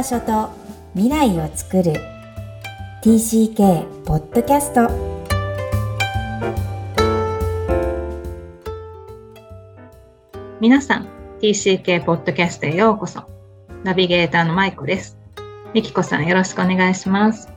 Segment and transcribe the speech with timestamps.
[0.00, 0.48] 場所と
[0.94, 1.92] 未来を作る。
[3.02, 4.88] TCK ポッドキャスト
[10.58, 11.08] 皆さん
[11.42, 13.24] TCK ポッドキャストへようこそ。
[13.84, 15.18] ナビゲーターのマイコです。
[15.74, 17.50] みきこさんよろしくお願いします。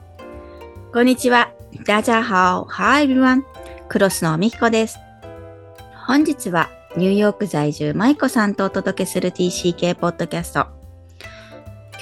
[0.92, 1.50] こんにちは。
[1.86, 3.42] 大家好 Hi everyone
[3.88, 4.98] クロスのみきこです。
[6.06, 10.83] 本日はニューヨーク在住マイコさんとお届けする TCK ポッドキャスト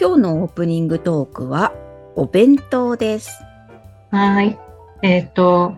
[0.00, 1.72] 今日のオープニングトークは
[2.16, 3.30] お弁当です。
[4.10, 4.58] はい。
[5.02, 5.76] えっ、ー、と、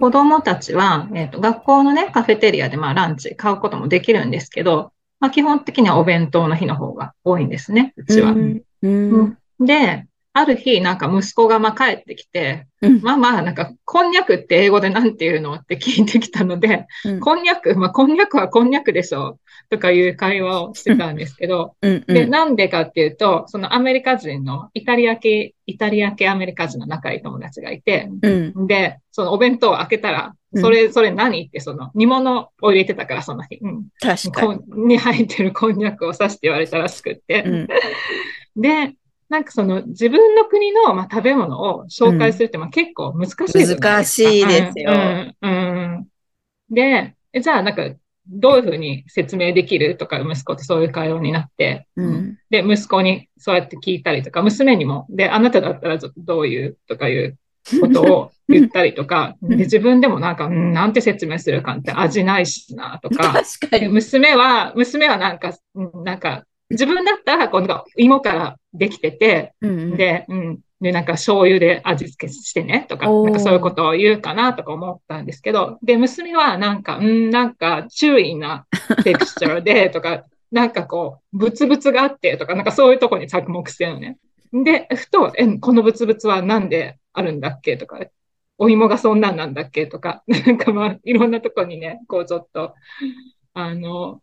[0.00, 8.32] 子供たちは、えっ、ー、と、学校のね、カフェテリアでまあランチ買うこともできるんですけど、まあ基本的にはお弁当の日の方が多いんですね、うちは。
[8.32, 28.08] うんうん、で、ある日、なんか息子がまあ帰ってきて、うん、まあまあ、なんか、こんにゃくって英語でなんて言うのって聞いてきたので、うん、こんにゃく、まあ、こんにゃくはこんにゃくでしょとかいう会話をしてたんですけど、うんうん、で、なんでかっていうと、そのアメリカ人のイタリア系、イタリア系アメリカ人の仲いい友達がいて、
[28.66, 33.60] で、そのお弁当を開けたら、それ、それ何って、その煮物を入れてたから、その日。
[34.00, 34.86] 確かに。
[34.86, 37.68] に入ってるこんにゃくを刺して言われたらしくって。
[38.56, 38.94] で、
[39.32, 44.92] なんかその自分の国の、まあ、食べ物を紹介するって、まあ、結構難しいです難しいですよ。
[44.92, 46.08] うん、うん、
[46.68, 47.94] で、じゃあなんか、
[48.28, 57.38] どういうふうに説明できるとか、息子とそういう会話になって、うん、で、息子にそうやって聞いたりとか、娘にも、で、あなただったらどういうとかいう
[57.80, 63.88] ことを 言ったりとか、で自分でもなんか、うん、なんて説明するかって味ないしなとか、確かに。
[63.88, 65.56] 娘は、娘はなんか、
[66.04, 70.60] なんか、自分だったら、この芋からできてて、うんうん、で、うん。
[70.80, 78.66] で、なんか醤油で味付けしてねとか、なんかそういうことを言うかなとか思ったんですけど、で、娘はなんか、うん、なんか注意な
[79.04, 84.18] テクスチャーで とか、なんかこう、ブツブツがあってとか、なんかそういうとこに着目してるのね。
[84.52, 88.00] で、ふと、え、このブツブツはなんであるんだっけとか、
[88.58, 92.74] お芋がそんなんなんだっけとか、なんかまあ、いろんなとこにね、こうちょっと、
[93.54, 94.20] あの、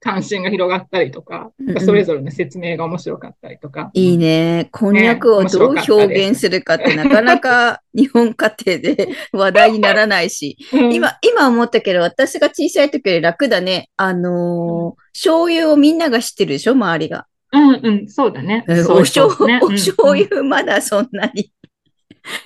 [0.00, 1.50] 関心が広がったりとか、
[1.84, 3.90] それぞれの説明が面白かったりとか。
[3.94, 4.68] いいね。
[4.70, 5.92] こんにゃくをどう表
[6.28, 13.90] 現するかってなかなか日本家庭で 話題にならないし、うん、今、今思ったけど、私が小さい時より楽だね。
[13.96, 16.72] あのーうん、醤油をみんなが知ってるでしょ？
[16.72, 17.26] 周りが。
[17.52, 18.64] うんうん、そうだね。
[18.88, 21.50] お醤油、お醤油まだそんなに。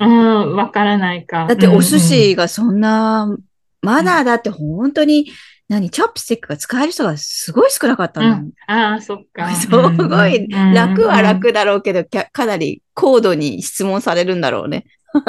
[0.01, 1.47] うん、わからないか。
[1.47, 3.37] だってお寿司がそんな、
[3.83, 5.27] まだだって本当に、
[5.69, 8.29] 何、チョップスティックが使える人がすごい少なかったの。
[8.29, 9.51] うん、ああ、そっか。
[9.57, 9.89] すご
[10.27, 14.85] い、楽は楽だろうけど、かなり高度に質問されるんだろうね。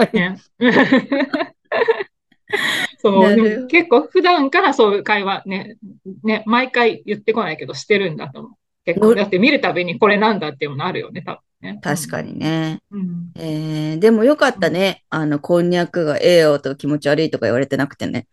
[2.99, 5.77] そう、結構普段からそういう会話ね、
[6.23, 8.51] ね、毎回言ってこないけどしてるんだと思う。
[8.85, 11.79] 結構、だって見るたびにこれなんだっていうのあるよね、多分ね。
[11.81, 12.81] 確かにね。
[12.91, 15.03] うん、えー、でもよかったね。
[15.09, 18.27] あの、こんにゃくがええよと気持ち悪いとか言われてなくてね。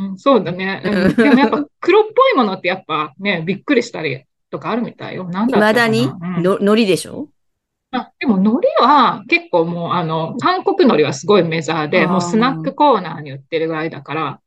[0.00, 0.82] うん、そうだね。
[0.84, 5.24] うん、でもやっぱ黒っぽいものってやっぱね、びっくりしたりとかあるみたいよ。
[5.28, 7.28] なんだ未だに、うん、の海苔でしょ？
[7.92, 14.40] あでも海苔は結構もうあの、韓国海苔はすごいメジャーで、もうスナックコーナーに売ってるぐらいだから。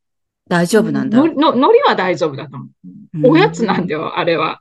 [0.48, 1.18] 大丈夫なんだ。
[1.18, 3.32] のの海苔は大丈夫だと思う。
[3.32, 4.60] おやつなんだよ、あれは。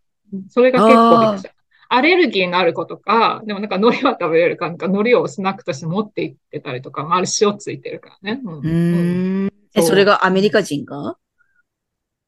[0.49, 1.53] それが結構びっくりした。
[1.89, 8.41] アレルギーのある子とか、でもなんか海苔は食べれるか、なんか海苔をスナックとして持って行ってたりとか、まあ、あれ塩ついてるからね。
[8.43, 8.53] うん。
[8.65, 8.69] う
[9.42, 9.42] ん
[9.75, 11.17] え、それがアメリカ人が？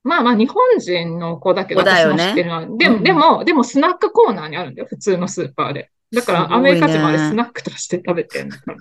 [0.04, 2.66] まあまあ、日本人の子だけど、私も知ってるのは。
[2.66, 5.90] ね、でも、うん、でも、でも、スナックコーナーにあるんだよ、普通のスーパーで。
[6.14, 8.78] だから、アメリカ人もあれスナックとして食べてるんだから。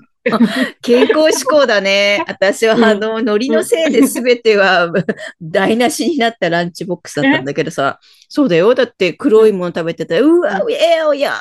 [0.81, 2.25] 健康志向だね。
[2.29, 4.91] 私は、あの、海苔のせいで全ては
[5.41, 7.99] 台無しになったランチボックスだったんだけどさ、
[8.29, 8.75] そうだよ。
[8.75, 11.35] だって黒いもの食べてたら、うわ、えー、や、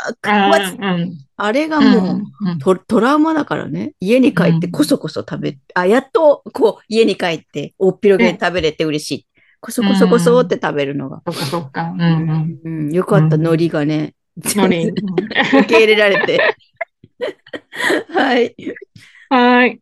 [1.37, 2.21] あれがもう
[2.59, 3.93] ト、トラウマだからね。
[3.99, 9.27] 家に帰ってこそこそ食べ、あ、やっと、こう、家に帰って、おっぴろげに食べれて嬉しい。
[9.59, 11.21] こそこそこそって食べるのが。
[11.25, 11.93] そっかそっか。
[11.97, 12.91] うんうん。
[12.91, 14.13] よかった、海苔がね。
[14.37, 14.87] 海苔。
[15.59, 16.55] 受け入れられて。
[18.09, 18.55] はい。
[19.29, 19.81] はい。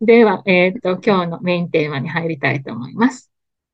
[0.00, 3.30] では、えっ、ー、と、今日のメインテーマに入りたいと思います。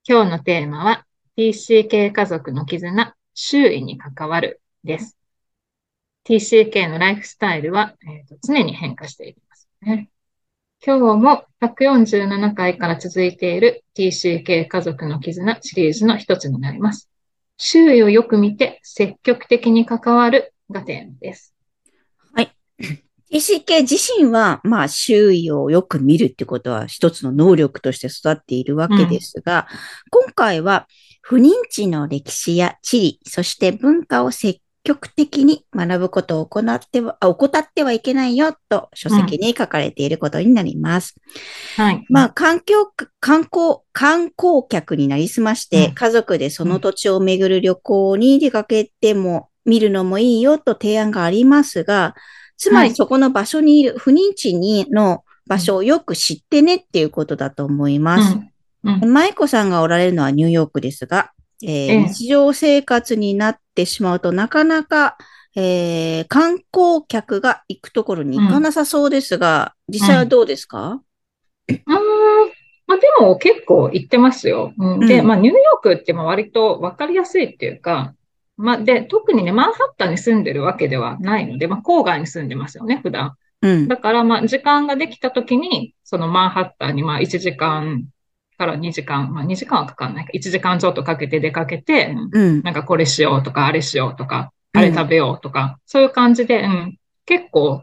[0.08, 1.06] 今日のテーマは、
[1.36, 5.16] TCK 家族の絆、周囲に関わるです。
[6.24, 10.10] TCK のライフスタイルは、えーと、常に変化していきますね。
[10.84, 17.10] 今日も147回から続いている TCK 家族の絆シリーズの一つになります。
[17.56, 21.55] 周囲をよく見て積極的に関わるがテーマです。
[23.30, 23.40] はい。
[23.40, 29.66] TCK 自身は、まあ、周囲をよく見るってことは一つの能力として育っているわけですが、
[30.14, 30.86] うん、今回は
[31.22, 41.16] 不妊地の歴史や地理、そして文化を積極的に学ぶことを行っては、あ怠ってはいけないよと書籍に書かれていることになります。
[41.76, 42.06] はい。
[42.08, 52.14] まあ、環境、観光、観光客になりすまして、うん家族でその土地を巡る旅行に出かけても、見るのもいいよと提案がありますが、
[52.56, 58.38] つまはいりそこの場所にいる、不妊地にの場所をよく知ってねっていうことだと思います。
[58.84, 59.02] うん。
[59.02, 59.12] うん。
[59.12, 61.32] 舞子さんがおられるのはニューヨークですが、
[61.62, 65.16] えーええ日常生活になってしまうとなかなか、
[65.54, 71.00] えー観光客が行くところに行かなさそうですが、実際はどうですか、
[71.68, 71.86] うーん
[72.86, 74.72] まあ、でも結構行ってますよ。
[74.78, 78.14] うん、で、うんまあ、ニューヨークってまあ割と分かりやすいっていうか、
[78.56, 83.36] まあ、で、特にね、マンハッタンに住んでるわけではないので、まあ、郊外に住んでますよね、普段。
[83.62, 83.88] うん。
[83.88, 88.06] だから、まあ、時間ができた時に、そのマンハッタンに、まあ、1時間
[88.56, 92.62] から2時間、まあ、2時間はかかんないか、1時間ちょっとかけて出かけて、うんうん。
[92.62, 97.82] なんかこれしようとか、あれしようとか、うんあれ食べようとか、そういう感じで、うん、結構、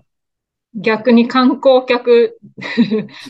[0.75, 2.39] 逆に観光客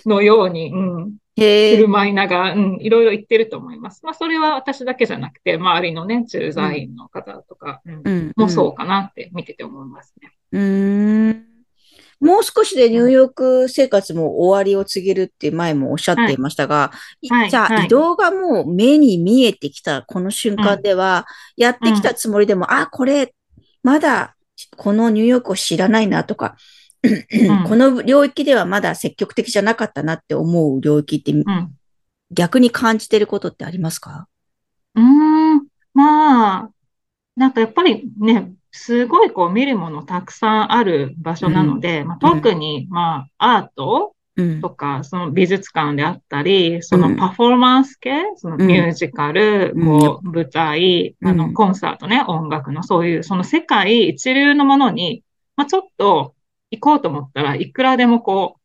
[0.06, 1.88] のように、うん、振る。
[1.88, 4.02] 舞いながら、うん、いろいろ言ってると思います。
[4.04, 8.34] まあ、それは私だけじゃなくて、周りのね、駐在員の方とか、うんうん。
[8.36, 10.32] もそうかなって見てて思いますね。
[10.52, 11.46] うーん。
[12.20, 16.92] もう少しでニューヨーク生活も終わりを告げるって前もおっしゃっていましたが、
[17.22, 21.26] いじゃあ移動がもう目に見えてきたこの瞬間では、
[21.58, 23.34] やってきたつもりでも、あ、これ、
[23.84, 24.36] まだ
[24.78, 26.56] このニューヨークを知らないなとか、ん
[27.68, 31.76] この領域ではまだ積極的じゃなかったなって思う領域ってうん。
[32.32, 34.28] 逆に感じてることってありますか？
[34.96, 36.70] うーん、まあ、
[37.36, 44.62] なんかやっぱりね、すごいこう見るものたくさんある場所なので、まあ、特にまあアートうん。
[44.62, 44.72] と。
[44.72, 47.02] か、その美術館であったり、そうん。
[47.02, 49.86] のパフォーマンス系、そのミュージカル、うん。
[49.86, 51.38] こう舞台、あうん。
[51.38, 55.22] のコンサートね、音楽のそういう、その世界一流のものに、
[55.56, 56.34] まあちょっと
[56.78, 58.60] 行こうと思ったらいくらでもこう、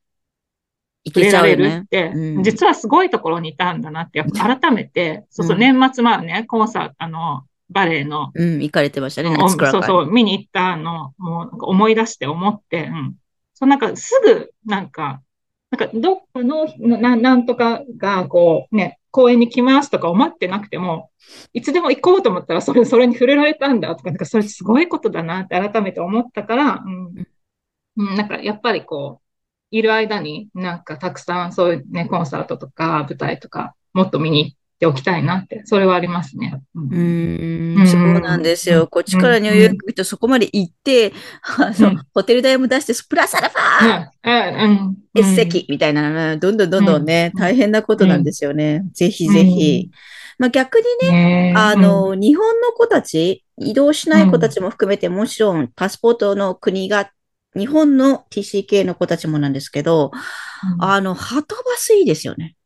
[1.04, 1.88] いけちゃうよねるっ。
[1.88, 9.34] て、うん実はすごいところにいたんだなって、やっぱ改めて、そうそう、うん年末まあね、コンサート、あの、バレエの、うん、行かれてましたね。
[9.36, 13.14] そうそう、見に行ったの、もうなんか思い出して思って、うん。
[13.54, 15.22] そうなんかすぐ、なんか、
[15.70, 21.10] なんかどっかの、な、なんとかが、こう、ね、公園に来ますとか思ってなくても、
[21.52, 27.26] いつでも行こうと思ったら、それ、それに触れられたんだとか、なんかそれすごいことだなって改めて思ったから、うん。
[27.98, 29.24] うん、なんかやっぱりこう、
[29.70, 36.62] いる間になんかたくさんそういうね、コンサートとか舞台とか、もっと見に行っておきたいなって、それはありますね。
[36.74, 36.92] うん。
[36.92, 37.82] うん。
[37.82, 37.86] ん。
[37.86, 38.82] そうなんですよ。
[38.82, 38.86] うん。
[38.86, 41.12] こっちからニューヨーク行くとそこまで行って、
[41.58, 42.02] あのうん。
[42.14, 44.96] ホテル代も出して、プラスアルファうん、うん、うん。
[45.14, 47.40] 一席みたいなどんどんどんどんね、うん。
[47.40, 48.84] 大変なことなんですよね。
[48.92, 49.90] ぜひぜひ。
[50.38, 57.10] まあ逆にね、あの、日本の子たち、移動しない子たちも含めて、もちろんパスポートの国が、
[57.56, 60.10] 日本の TCK の子たちもなんですけど、
[60.80, 62.56] あの、ハトバスいいですよね。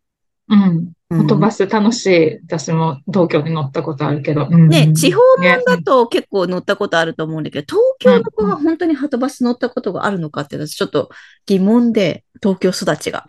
[0.49, 0.93] うん。
[1.11, 2.40] うんはとバス楽しい。
[2.46, 4.49] 私も東京で乗ったことあるけど。
[4.50, 11.11] うんね、地方もねだと結構乗ったことあると思うんだけど、東京の子が本当にハトバス乗ったことがあるのかっていうのはちょっと
[11.46, 13.27] 疑問で、東京育ちが。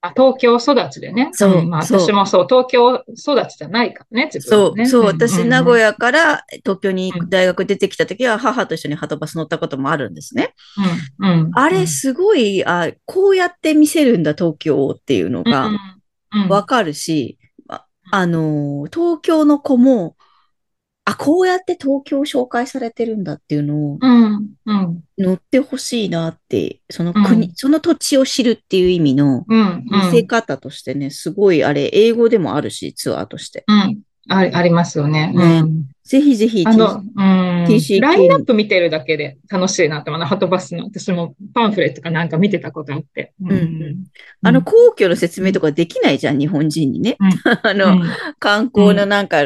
[0.00, 1.30] あ東京育ちでね。
[1.32, 1.62] そう。
[1.62, 1.70] ん。
[1.70, 4.86] まあ私もそう、東京育ちじゃないからね、自そう。
[4.86, 5.48] そう、ん私、ん。
[5.48, 7.28] 名古屋から東京にうん。
[7.28, 10.54] 大学出てきた時は、母と一緒にハトバス乗ったこともあるんですね。
[11.18, 11.50] うん、うん。
[11.54, 15.70] あれ、すごい、あ、こうやって見せるんだ、東京っていうのうん、が
[16.32, 17.38] うん、わかるし、
[17.68, 20.16] ああのー、東京の子も、
[21.08, 27.24] あ、こうやって東京を紹介されてるんだっていうのをうん、うん、乗ってほしいなって、そのうん。
[27.24, 33.64] 国、その土地を知るっていう意味のうん、見せ方としてね、すごいあれ、英語でもあるし、ツアーとして。
[33.66, 34.02] うん。
[34.30, 35.32] ありありますよね。
[35.32, 35.88] ねうん。
[36.04, 43.32] ぜひぜひ、あの、うん、TCK ラインナップ見てるだけで楽しいなって、あの、ハトバスの、私もパンフレットかなんか見てたことあって。
[43.42, 43.50] うん。
[43.52, 44.04] うん
[44.42, 47.16] あの、皇居の説明とかできないじゃん、日本人にね。
[47.62, 48.02] あうの、ん、
[48.38, 49.38] 観光のなんか、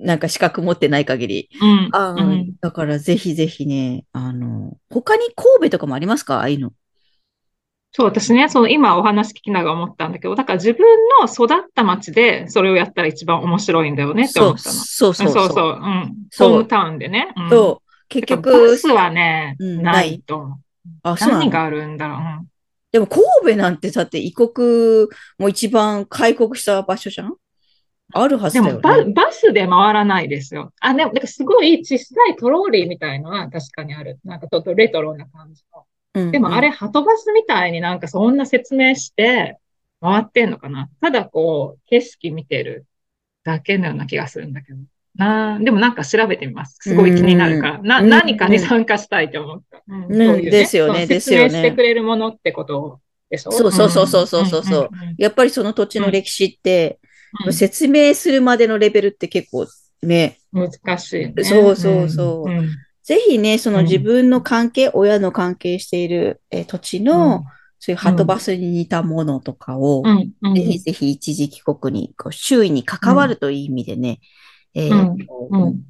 [0.00, 1.48] なんか資格持ってない限り。
[1.60, 6.38] うん、うんだからぜひぜひね、あの、他に神戸とかもありますか？
[6.38, 6.72] ああいうの。
[7.92, 10.86] そう、私ね、その今お話聞きながら思ったんだけど、だから自分
[11.20, 14.74] の育った町でそれをやったら一番面白いんだよねってそう、思ったの。
[14.74, 15.46] そうそうそう。
[15.46, 16.14] そうそう、うん。
[16.30, 17.32] そうホームタウンでね。
[17.36, 20.58] うんそう結局バ、スはね、うんないと思う。
[21.04, 22.18] あ、そう何があるんだろう。
[22.18, 22.46] うん
[22.92, 25.06] でも神戸なんてだって異国
[25.38, 27.36] も一番開国した場所じゃん？
[28.12, 29.04] あるはずでだよね。
[29.04, 30.72] もバ、バスで回らないですよ。
[30.80, 34.18] あ、でも、なんかすごい小さいトローリーみたいのは確かにある。
[34.24, 35.84] なんかちょっとレトロな感じの。
[36.14, 39.58] うんでもあれ、ハトバスみたいになんかそんな説明して
[40.00, 42.86] 回ってんのかなただこう、景色見てる
[43.44, 44.78] だけのような気がするんだけど。
[45.18, 46.78] あーでもなんか調べてみます。
[46.80, 47.78] すごい気になるから。
[47.82, 49.82] な、うん何かに参加したいと思った。
[49.88, 53.50] うんうんそういうですよねですよね説明してくれるものってことでしょ？
[53.52, 54.88] そうそうそうそうそうそう
[55.18, 57.09] やっぱりその土地の歴史って、うん
[57.52, 59.66] 説明するまでのレベルって結構
[60.02, 61.44] ね、難しい、ね。
[61.44, 62.50] そうそうそう。
[62.50, 62.68] ん。
[63.02, 63.84] ぜひね、そのうん。
[63.84, 67.44] 自分の関係、親の関係している、えー土地の、
[67.78, 70.32] そういうハトバスに似たものとかを、うん。
[70.42, 70.54] うん。
[70.54, 74.20] ぜひぜひ一時帰国に、こう周囲に関わるという意味でね、
[74.74, 74.90] え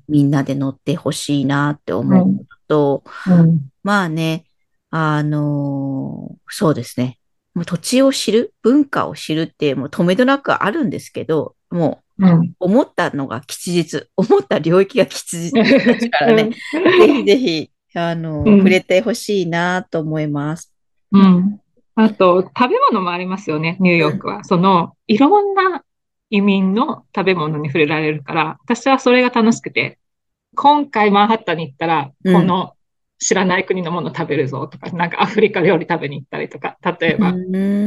[0.08, 3.68] みんなで乗ってほしいなって思うのと、うん。
[3.82, 4.44] まあね、
[4.90, 7.19] あのーそうですね。
[7.54, 20.72] もう土地を知る、文化を知るって、もう止めどなくあるんですけど、もううん思ったのが吉日、思った領域が吉日 ですからね、ぜひぜひ、あの、うん触れてほしいなと思います。
[21.12, 21.60] うん。
[21.94, 24.44] あと、食べ物もありますよね、ニューヨークは。
[24.44, 25.82] その、いろんな
[26.30, 29.98] 移民の食べ物に触れられるから、私はそれが楽しくて、
[30.54, 32.74] 今回マンハッタンに行ったら、うんこの
[33.20, 37.32] 知らない国のもの食べるぞとか、なんかアフリカ料理食べに行ったりとか、例えば、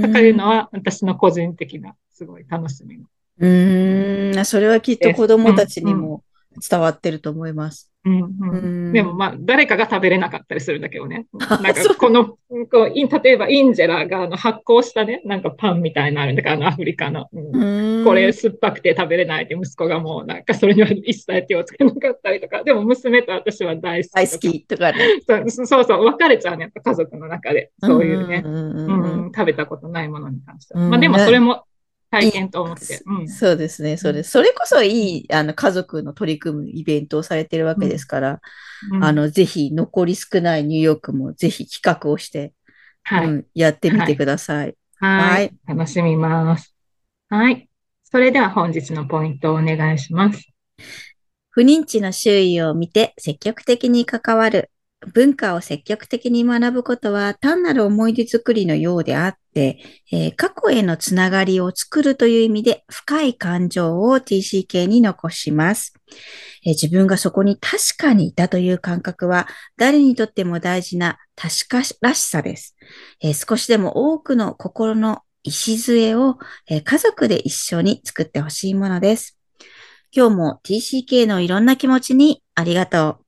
[0.02, 2.98] とかいうのは私の個人的なすごい楽しみ。
[2.98, 6.24] うーん、それはきっと子供たちにも
[6.70, 7.93] 伝わってると思います。
[8.06, 11.26] うんううんんでもまあ、誰かが食べれなかったりするんだけどね。
[11.48, 12.38] あ なんかこの、こ
[12.84, 17.30] う例えばインジェラがあの発酵したね、なんかパンみたいなのあるんだから、あのアフリカの。
[17.32, 24.12] うんこれ酸っぱくて食べれないって息子がもうなんかそれには一切手をつけなかったりとか、でも娘と私は大好き。
[24.14, 25.22] 大好きとかね。
[25.26, 27.72] そうそうそう、分かれちゃうね、やっぱ家族の中で。
[27.80, 30.84] そういうね、んうん食べたことないものに関しては。
[30.84, 31.64] うんまあでもそれも
[32.14, 33.02] 体験と思って。
[33.06, 34.32] うんそうですね、そうです。
[34.32, 38.42] それこそいい、あの、家族の取り組むイベントをされてるわけですから、
[38.92, 42.54] うんあの、ぜひ、残り少ないニューヨークもぜひ企画をして、
[43.04, 43.28] はい。
[43.28, 44.76] うん、やってみてください。
[45.00, 45.52] ははいい。
[45.68, 46.76] 楽しみます。
[47.30, 47.70] はい。
[48.04, 50.48] それでは本日のポイントをお願いします。
[51.50, 54.70] 不妊地の周囲を見て積極的に関わる。
[55.14, 59.80] 文化を積極的に学ぶことは単なる思い出作りのようであって、
[60.12, 65.94] えー過去へのつながりを作るという意味で深い感情を TCK に残します。
[66.66, 72.76] えー自分がそこに確かにいたという感覚は誰にとっても大事な確からしさです。
[73.22, 79.38] えー少しでも多くの心の礎を、え家族で一緒に作ってほしいものです。
[80.16, 83.23] 今日も TCK のいろんな気持ちにありがとう。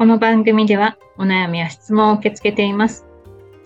[0.00, 3.04] この番組ではお悩みや質問を受け付けています。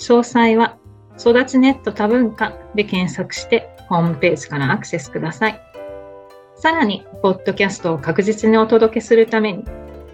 [0.00, 0.76] 詳細は
[1.16, 5.60] 育ちネット多文化で検索してホームページからアクセスください。
[6.56, 9.62] さらに、ポッドキャストを確実にお届けするために、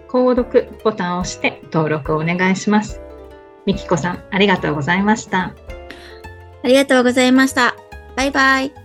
[0.07, 3.01] 購読ボタンを押して登録をお願いします。
[3.65, 5.55] みきこさん、ありがとうございました。
[6.63, 7.75] ありがとうございました。
[8.15, 8.80] バイバイ。